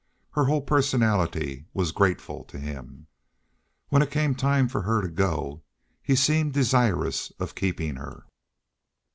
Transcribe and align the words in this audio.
Her 0.31 0.45
whole 0.45 0.63
personality 0.63 1.67
was 1.75 1.91
grateful 1.91 2.43
to 2.45 2.57
him. 2.57 3.05
When 3.89 4.01
it 4.01 4.09
came 4.09 4.33
time 4.33 4.67
for 4.67 4.81
her 4.81 4.99
to 4.99 5.07
go 5.09 5.61
he 6.01 6.15
seemed 6.15 6.53
desirous 6.53 7.29
of 7.37 7.53
keeping 7.53 7.97
her. 7.97 8.25